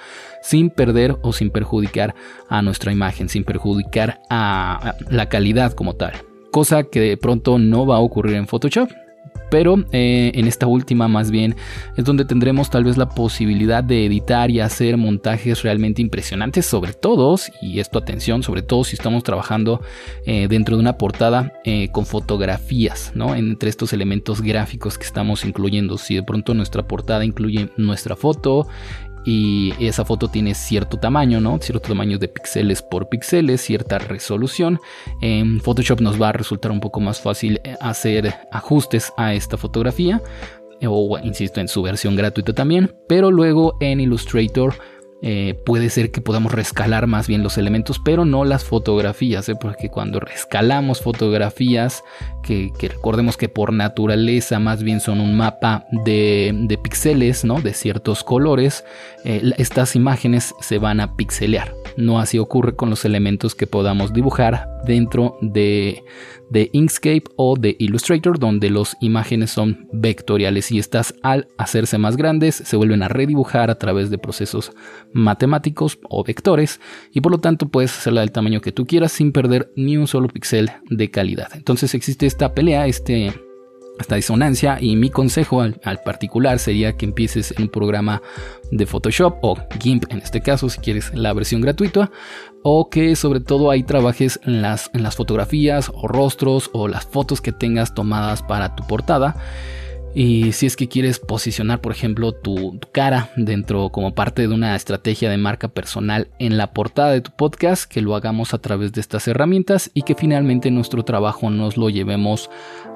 sin 0.45 0.69
perder 0.69 1.17
o 1.23 1.33
sin 1.33 1.49
perjudicar 1.49 2.13
a 2.49 2.61
nuestra 2.61 2.91
imagen, 2.91 3.29
sin 3.29 3.43
perjudicar 3.43 4.21
a 4.29 4.93
la 5.09 5.27
calidad 5.27 5.73
como 5.73 5.95
tal. 5.95 6.13
Cosa 6.51 6.83
que 6.83 6.99
de 6.99 7.17
pronto 7.17 7.57
no 7.57 7.87
va 7.87 7.95
a 7.95 7.99
ocurrir 7.99 8.35
en 8.35 8.47
Photoshop 8.47 8.89
pero 9.49 9.85
eh, 9.91 10.31
en 10.35 10.47
esta 10.47 10.67
última 10.67 11.07
más 11.07 11.31
bien 11.31 11.55
es 11.95 12.05
donde 12.05 12.25
tendremos 12.25 12.69
tal 12.69 12.83
vez 12.83 12.97
la 12.97 13.09
posibilidad 13.09 13.83
de 13.83 14.05
editar 14.05 14.49
y 14.51 14.59
hacer 14.59 14.97
montajes 14.97 15.63
realmente 15.63 16.01
impresionantes, 16.01 16.65
sobre 16.65 16.93
todo, 16.93 17.35
y 17.61 17.79
esto 17.79 17.99
atención, 17.99 18.43
sobre 18.43 18.61
todo 18.61 18.83
si 18.83 18.95
estamos 18.95 19.23
trabajando 19.23 19.81
eh, 20.25 20.47
dentro 20.49 20.75
de 20.75 20.81
una 20.81 20.97
portada 20.97 21.53
eh, 21.63 21.89
con 21.91 22.05
fotografías, 22.05 23.11
¿no? 23.15 23.35
Entre 23.35 23.69
estos 23.69 23.93
elementos 23.93 24.41
gráficos 24.41 24.97
que 24.97 25.05
estamos 25.05 25.45
incluyendo, 25.45 25.97
si 25.97 26.15
de 26.15 26.23
pronto 26.23 26.53
nuestra 26.53 26.87
portada 26.87 27.23
incluye 27.25 27.69
nuestra 27.77 28.15
foto, 28.15 28.67
y 29.25 29.73
esa 29.79 30.05
foto 30.05 30.27
tiene 30.27 30.53
cierto 30.53 30.97
tamaño, 30.97 31.41
¿no? 31.41 31.59
Cierto 31.59 31.89
tamaño 31.89 32.19
de 32.19 32.27
píxeles 32.27 32.81
por 32.81 33.09
píxeles, 33.09 33.61
cierta 33.61 33.97
resolución. 33.97 34.79
En 35.21 35.59
Photoshop 35.59 36.01
nos 36.01 36.21
va 36.21 36.29
a 36.29 36.33
resultar 36.33 36.71
un 36.71 36.79
poco 36.79 36.99
más 36.99 37.19
fácil 37.19 37.59
eh, 37.63 37.75
hacer 37.81 38.35
ajustes 38.51 39.11
a 39.17 39.33
esta 39.33 39.57
fotografía 39.57 40.21
o 40.87 41.17
insisto 41.23 41.61
en 41.61 41.67
su 41.67 41.81
versión 41.81 42.15
gratuita 42.15 42.53
también, 42.53 42.95
pero 43.07 43.31
luego 43.31 43.77
en 43.79 43.99
Illustrator 43.99 44.75
eh, 45.21 45.55
puede 45.65 45.89
ser 45.89 46.11
que 46.11 46.21
podamos 46.21 46.51
rescalar 46.51 47.07
más 47.07 47.27
bien 47.27 47.41
los 47.41 47.57
elementos, 47.57 47.99
pero 48.03 48.25
no 48.25 48.45
las 48.45 48.63
fotografías, 48.63 49.47
¿eh? 49.49 49.55
porque 49.59 49.89
cuando 49.89 50.19
rescalamos 50.19 51.01
fotografías, 51.01 52.03
que, 52.43 52.71
recordemos 52.79 53.37
que 53.37 53.49
por 53.49 53.73
naturaleza 53.73 54.59
más 54.59 54.83
bien 54.83 54.99
son 54.99 55.21
un 55.21 55.35
mapa 55.35 55.85
de, 55.91 56.53
de 56.53 56.77
píxeles, 56.77 57.45
¿no? 57.45 57.61
de 57.61 57.73
ciertos 57.73 58.23
colores, 58.23 58.83
eh, 59.23 59.51
estas 59.57 59.95
imágenes 59.95 60.53
se 60.59 60.77
van 60.77 60.99
a 60.99 61.15
pixelear. 61.15 61.73
No 61.97 62.19
así 62.19 62.37
ocurre 62.37 62.75
con 62.75 62.89
los 62.89 63.05
elementos 63.05 63.55
que 63.55 63.67
podamos 63.67 64.13
dibujar 64.13 64.67
dentro 64.85 65.37
de, 65.41 66.03
de 66.49 66.69
Inkscape 66.73 67.23
o 67.35 67.55
de 67.57 67.75
Illustrator, 67.79 68.37
donde 68.37 68.69
las 68.69 68.95
imágenes 69.01 69.51
son 69.51 69.87
vectoriales 69.91 70.71
y 70.71 70.79
estas 70.79 71.15
al 71.23 71.47
hacerse 71.57 71.97
más 71.97 72.17
grandes 72.17 72.55
se 72.55 72.75
vuelven 72.75 73.01
a 73.03 73.07
redibujar 73.07 73.71
a 73.71 73.79
través 73.79 74.09
de 74.09 74.17
procesos 74.17 74.71
matemáticos 75.15 75.97
o 76.09 76.23
vectores 76.23 76.81
y 77.13 77.21
por 77.21 77.31
lo 77.31 77.39
tanto 77.39 77.69
puedes 77.69 77.97
hacerla 77.97 78.21
del 78.21 78.31
tamaño 78.31 78.59
que 78.59 78.73
tú 78.73 78.85
quieras 78.85 79.13
sin 79.13 79.31
perder 79.31 79.71
ni 79.77 79.95
un 79.95 80.07
solo 80.07 80.27
píxel 80.27 80.71
de 80.89 81.09
calidad. 81.09 81.49
Entonces 81.53 81.93
existe 81.93 82.25
esta 82.25 82.53
pelea, 82.53 82.85
este 82.85 83.33
esta 83.97 84.15
disonancia 84.15 84.77
y 84.81 84.97
mi 84.97 85.09
consejo 85.09 85.61
al, 85.61 86.01
particular 86.03 86.59
sería 86.59 86.97
que 86.97 87.05
empieces 87.05 87.53
en 87.55 87.63
un 87.63 87.69
programa 87.69 88.21
de 88.69 88.85
Photoshop 88.85 89.37
o 89.41 89.57
GIMP 89.79 90.11
en 90.11 90.17
este 90.17 90.41
caso 90.41 90.67
si 90.67 90.79
quieres 90.79 91.13
la 91.13 91.31
versión 91.31 91.61
gratuita 91.61 92.11
o 92.61 92.89
que 92.89 93.15
sobre 93.15 93.39
todo 93.39 93.71
ahí 93.71 93.83
trabajes 93.83 94.39
en 94.43 94.61
las, 94.61 94.91
en 94.93 95.01
las 95.01 95.15
fotografías 95.15 95.89
o 95.93 96.09
rostros 96.09 96.69
o 96.73 96.89
las 96.89 97.05
fotos 97.05 97.39
que 97.39 97.53
tengas 97.53 97.93
tomadas 97.93 98.43
para 98.43 98.75
tu 98.75 98.85
portada 98.85 99.37
y 100.17 100.53
si 100.53 100.65
es 100.65 100.77
que 100.77 100.87
quieres 100.87 101.19
posicionar, 101.19 101.81
por 101.81 101.91
ejemplo, 101.91 102.31
tu, 102.31 102.79
cara 102.93 103.29
dentro 103.35 103.89
como 103.89 104.15
parte 104.15 104.47
de 104.47 104.53
una 104.53 104.73
estrategia 104.73 105.29
de 105.29 105.37
marca 105.37 105.67
personal 105.67 106.29
en 106.39 106.57
la 106.57 106.71
portada 106.71 107.11
de 107.11 107.19
tu 107.19 107.31
podcast, 107.31 107.83
que 107.83 108.01
lo 108.01 108.15
hagamos 108.15 108.53
a 108.53 108.59
través 108.59 108.93
de 108.93 109.01
estas 109.01 109.27
herramientas 109.27 109.91
y 109.93 110.03
que 110.03 110.15
finalmente 110.15 110.71
nuestro 110.71 111.03
trabajo 111.03 111.49
nos 111.49 111.75
lo 111.75 111.89
llevemos 111.89 112.49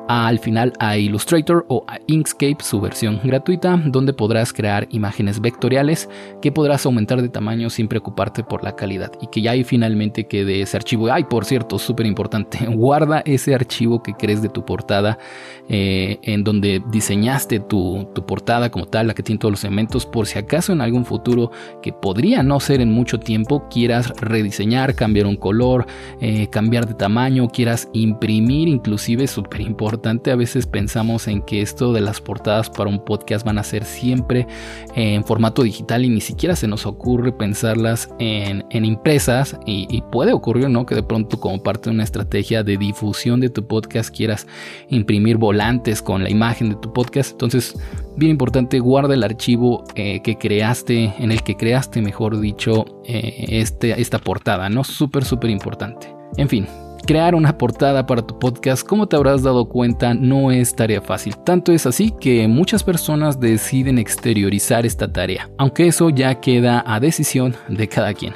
al 0.10 0.40
final 0.40 0.74
a 0.80 0.98
Illustrator 0.98 1.68
o 1.70 1.84
a 1.88 2.00
Inkscape, 2.08 2.58
su 2.62 2.82
versión 2.82 3.20
gratuita, 3.24 3.80
donde 3.86 4.12
podrás 4.12 4.52
crear 4.52 4.88
imágenes 4.90 5.40
vectoriales 5.40 6.10
que 6.42 6.52
podrás 6.52 6.84
aumentar 6.88 7.22
de 7.22 7.30
tamaño 7.30 7.70
sin 7.70 7.88
preocuparte 7.88 8.44
por 8.44 8.64
la 8.64 8.76
calidad 8.76 9.12
y 9.22 9.28
que 9.28 9.44
ya 9.44 9.52
ahí 9.52 9.64
finalmente 9.64 10.26
quede 10.26 10.64
ese 10.64 10.78
archivo. 10.78 11.12
Ay, 11.12 11.26
por 11.26 11.46
cierto, 11.46 11.78
súper 11.78 12.08
importante, 12.08 12.66
guarda 12.66 13.22
ese 13.24 13.54
archivo 13.54 14.02
que 14.02 14.16
crees 14.16 14.42
de 14.42 14.50
tu 14.50 14.66
portada 14.66 15.20
eh, 15.68 16.18
en 16.24 16.44
donde 16.44 16.82
diseñaste 16.90 17.60
tu, 17.60 18.12
portada 18.26 18.72
como 18.72 18.88
tal, 18.88 19.06
la 19.06 19.14
que 19.14 19.22
tiene 19.22 19.38
todos 19.38 19.52
los 19.52 19.64
elementos, 19.64 20.08
por 20.08 20.26
si 20.26 20.40
acaso 20.40 20.74
en 20.74 20.82
algún 20.82 21.06
futuro 21.06 21.52
que 21.84 21.94
podría 21.94 22.42
no 22.42 22.60
ser 22.60 22.82
en 22.82 22.92
mucho 22.92 23.20
tiempo, 23.20 23.70
quieras 23.70 24.10
rediseñar, 24.20 24.96
cambiar 24.96 25.28
un 25.28 25.36
color, 25.36 25.86
eh, 26.20 26.48
cambiar 26.48 26.88
de 26.88 26.96
tamaño, 26.96 27.48
quieras 27.50 27.90
imprimir, 27.94 28.68
inclusive 28.68 29.28
súper 29.28 29.62
importante 29.62 29.99
a 30.06 30.36
veces 30.36 30.66
pensamos 30.66 31.28
en 31.28 31.42
que 31.42 31.62
esto 31.62 31.94
de 31.94 32.02
las 32.02 32.22
portadas 32.22 32.70
para 32.70 32.90
un 32.90 33.04
podcast 33.04 33.46
van 33.46 33.58
a 33.58 33.64
ser 33.64 33.86
siempre 33.86 34.48
en 34.96 35.24
formato 35.24 35.64
digital 35.64 36.06
y 36.06 36.10
ni 36.10 36.22
siquiera 36.22 36.56
se 36.56 36.68
nos 36.68 36.86
ocurre 36.86 37.32
pensarlas 37.32 38.10
en, 38.20 38.64
impresas 38.72 39.58
y, 39.66 40.02
puede 40.12 40.34
ocurrir, 40.34 40.70
¿no? 40.70 40.86
Que 40.86 40.96
de 40.96 41.04
pronto 41.04 41.40
como 41.40 41.62
parte 41.62 41.90
de 41.90 41.96
una 41.96 42.04
estrategia 42.04 42.64
de 42.64 42.78
difusión 42.78 43.40
de 43.40 43.50
tu 43.50 43.68
podcast 43.68 44.16
quieras 44.16 44.48
imprimir 44.88 45.38
volantes 45.38 46.02
con 46.02 46.24
la 46.24 46.30
imagen 46.30 46.70
de 46.70 46.76
tu 46.76 46.92
podcast. 46.94 47.32
Entonces, 47.32 47.78
bien 48.16 48.32
importante, 48.32 48.80
guarda 48.80 49.14
el 49.14 49.24
archivo 49.24 49.84
eh, 49.96 50.22
que 50.24 50.38
creaste, 50.38 51.14
en 51.20 51.32
el 51.32 51.44
que 51.44 51.56
creaste, 51.56 52.02
mejor 52.02 52.40
dicho, 52.40 52.86
eh, 53.06 53.46
este, 53.50 54.00
esta 54.00 54.20
portada, 54.20 54.70
¿no? 54.70 54.84
Súper, 54.84 55.26
súper 55.26 55.50
importante. 55.50 56.14
En 56.38 56.48
fin, 56.48 56.68
Crear 57.10 57.34
una 57.34 57.58
portada 57.58 58.06
para 58.06 58.22
tu 58.22 58.38
podcast, 58.38 58.86
como 58.86 59.08
te 59.08 59.16
habrás 59.16 59.42
dado 59.42 59.68
cuenta, 59.68 60.14
no 60.14 60.52
es 60.52 60.76
tarea 60.76 61.02
fácil. 61.02 61.36
Tanto 61.38 61.72
es 61.72 61.88
así 61.88 62.14
que 62.22 62.48
muchas 62.48 62.84
personas 62.84 63.40
deciden 63.40 63.98
exteriorizar 63.98 64.86
esta 64.86 65.12
tarea, 65.12 65.50
aunque 65.58 65.88
eso 65.88 66.12
ya 66.12 66.40
queda 66.40 66.84
a 66.86 67.00
decisión 67.00 67.56
de 67.68 67.88
cada 67.88 68.14
quien. 68.14 68.36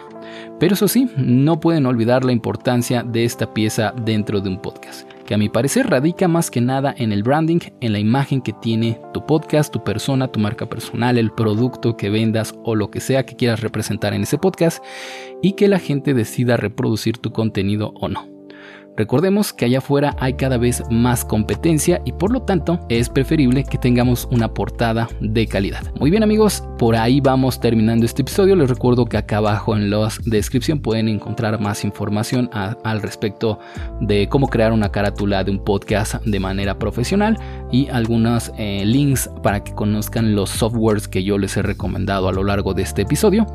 Pero 0.59 0.73
eso 0.73 0.87
sí, 0.87 1.07
no 1.17 1.59
pueden 1.59 1.85
olvidar 1.85 2.25
la 2.25 2.31
importancia 2.31 3.03
de 3.03 3.25
esta 3.25 3.53
pieza 3.53 3.93
dentro 4.03 4.41
de 4.41 4.49
un 4.49 4.59
podcast, 4.59 5.07
que 5.27 5.35
a 5.35 5.37
mi 5.37 5.49
parecer 5.49 5.87
radica 5.87 6.27
más 6.27 6.49
que 6.49 6.59
nada 6.59 6.95
en 6.97 7.11
el 7.11 7.21
branding, 7.21 7.59
en 7.79 7.93
la 7.93 7.99
imagen 7.99 8.41
que 8.41 8.53
tiene 8.53 8.99
tu 9.13 9.23
podcast, 9.23 9.71
tu 9.71 9.83
persona, 9.83 10.29
tu 10.29 10.39
marca 10.39 10.65
personal, 10.65 11.19
el 11.19 11.31
producto 11.31 11.95
que 11.95 12.09
vendas 12.09 12.55
o 12.63 12.73
lo 12.73 12.89
que 12.89 13.01
sea 13.01 13.23
que 13.23 13.35
quieras 13.35 13.61
representar 13.61 14.15
en 14.15 14.23
ese 14.23 14.39
podcast 14.39 14.83
y 15.43 15.51
que 15.51 15.67
la 15.67 15.77
gente 15.77 16.15
decida 16.15 16.57
reproducir 16.57 17.19
tu 17.19 17.31
contenido 17.31 17.93
o 17.97 18.09
no. 18.09 18.32
Recordemos 18.95 19.53
que 19.53 19.65
allá 19.65 19.79
afuera 19.79 20.15
hay 20.19 20.33
cada 20.33 20.57
vez 20.57 20.83
más 20.89 21.25
competencia 21.25 22.01
y 22.05 22.11
por 22.11 22.31
lo 22.31 22.43
tanto 22.43 22.79
es 22.89 23.09
preferible 23.09 23.63
que 23.63 23.77
tengamos 23.77 24.27
una 24.31 24.53
portada 24.53 25.07
de 25.19 25.47
calidad. 25.47 25.83
Muy 25.99 26.11
bien 26.11 26.23
amigos, 26.23 26.63
por 26.83 26.97
ahí 26.97 27.21
vamos 27.21 27.61
terminando 27.61 28.05
este 28.05 28.23
episodio. 28.23 28.57
Les 28.57 28.69
recuerdo 28.69 29.05
que 29.05 29.15
acá 29.15 29.37
abajo 29.37 29.73
en 29.73 29.89
la 29.89 30.09
descripción 30.25 30.81
pueden 30.81 31.07
encontrar 31.07 31.57
más 31.61 31.85
información 31.85 32.49
al 32.51 33.01
respecto 33.01 33.57
de 34.01 34.27
cómo 34.27 34.49
crear 34.49 34.73
una 34.73 34.91
carátula 34.91 35.45
de 35.45 35.51
un 35.51 35.63
podcast 35.63 36.15
de 36.25 36.41
manera 36.41 36.77
profesional 36.77 37.39
y 37.71 37.87
algunos 37.87 38.51
eh, 38.57 38.83
links 38.85 39.29
para 39.41 39.63
que 39.63 39.73
conozcan 39.73 40.35
los 40.35 40.49
softwares 40.49 41.07
que 41.07 41.23
yo 41.23 41.37
les 41.37 41.55
he 41.55 41.61
recomendado 41.61 42.27
a 42.27 42.33
lo 42.33 42.43
largo 42.43 42.73
de 42.73 42.81
este 42.81 43.03
episodio. 43.03 43.47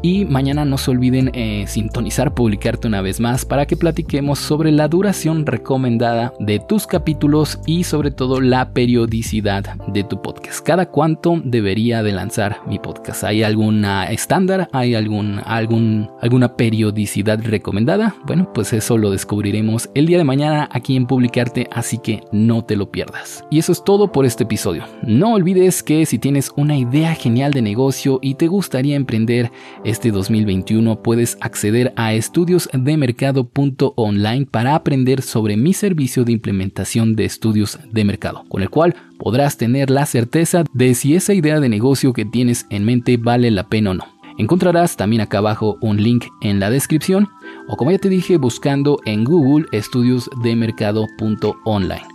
Y 0.00 0.24
mañana 0.24 0.64
no 0.64 0.78
se 0.78 0.92
olviden 0.92 1.32
eh, 1.34 1.64
sintonizar, 1.66 2.34
publicarte 2.34 2.86
una 2.86 3.02
vez 3.02 3.18
más 3.18 3.44
para 3.44 3.66
que 3.66 3.76
platiquemos 3.76 4.38
sobre 4.38 4.70
la 4.70 4.86
duración 4.86 5.44
recomendada 5.44 6.32
de 6.38 6.60
tus 6.60 6.86
capítulos 6.86 7.58
y 7.66 7.82
sobre 7.82 8.12
todo 8.12 8.40
la 8.40 8.70
periodicidad 8.70 9.74
de 9.88 10.04
tu 10.04 10.22
podcast. 10.22 10.64
Cada 10.64 10.86
cuánto 10.86 11.40
debería 11.42 12.04
de 12.04 12.12
lanzar 12.12 12.58
mi 12.68 12.75
podcast. 12.78 13.24
¿Hay 13.24 13.42
alguna 13.42 14.04
estándar? 14.04 14.68
¿Hay 14.72 14.94
algún, 14.94 15.40
alguna 15.46 16.56
periodicidad 16.56 17.40
recomendada? 17.42 18.14
Bueno, 18.26 18.52
pues 18.52 18.72
eso 18.72 18.98
lo 18.98 19.10
descubriremos 19.10 19.88
el 19.94 20.06
día 20.06 20.18
de 20.18 20.24
mañana 20.24 20.68
aquí 20.72 20.96
en 20.96 21.06
Publicarte, 21.06 21.68
así 21.72 21.98
que 21.98 22.22
no 22.32 22.64
te 22.64 22.76
lo 22.76 22.90
pierdas. 22.90 23.44
Y 23.50 23.58
eso 23.58 23.72
es 23.72 23.84
todo 23.84 24.12
por 24.12 24.26
este 24.26 24.44
episodio. 24.44 24.84
No 25.02 25.34
olvides 25.34 25.82
que 25.82 26.06
si 26.06 26.18
tienes 26.18 26.52
una 26.56 26.76
idea 26.76 27.14
genial 27.14 27.52
de 27.52 27.62
negocio 27.62 28.18
y 28.22 28.34
te 28.34 28.46
gustaría 28.46 28.96
emprender 28.96 29.50
este 29.84 30.10
2021, 30.10 31.02
puedes 31.02 31.36
acceder 31.40 31.92
a 31.96 32.14
estudiosdemercado.online 32.14 34.46
para 34.46 34.74
aprender 34.74 35.22
sobre 35.22 35.56
mi 35.56 35.72
servicio 35.72 36.24
de 36.24 36.32
implementación 36.32 37.16
de 37.16 37.24
estudios 37.24 37.78
de 37.90 38.04
mercado, 38.04 38.44
con 38.48 38.62
el 38.62 38.70
cual 38.70 38.94
podrás 39.18 39.56
tener 39.56 39.90
la 39.90 40.06
certeza 40.06 40.64
de 40.72 40.94
si 40.94 41.14
esa 41.14 41.34
idea 41.34 41.60
de 41.60 41.68
negocio 41.68 42.12
que 42.12 42.24
en 42.70 42.84
mente 42.84 43.16
vale 43.16 43.50
la 43.50 43.68
pena 43.68 43.90
o 43.90 43.94
no. 43.94 44.04
Encontrarás 44.38 44.96
también 44.96 45.22
acá 45.22 45.38
abajo 45.38 45.78
un 45.80 46.00
link 46.02 46.26
en 46.42 46.60
la 46.60 46.68
descripción 46.70 47.28
o 47.68 47.76
como 47.76 47.90
ya 47.90 47.98
te 47.98 48.08
dije 48.08 48.36
buscando 48.36 49.00
en 49.04 49.24
Google 49.24 49.66
estudiosdemercado.online. 49.72 52.06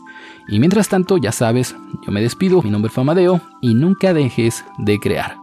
Y 0.47 0.59
mientras 0.59 0.87
tanto, 0.89 1.17
ya 1.17 1.31
sabes, 1.31 1.75
yo 2.05 2.11
me 2.11 2.21
despido, 2.21 2.61
mi 2.61 2.69
nombre 2.69 2.89
es 2.89 2.93
Famadeo 2.93 3.41
y 3.61 3.73
nunca 3.73 4.13
dejes 4.13 4.63
de 4.77 4.99
crear. 4.99 5.40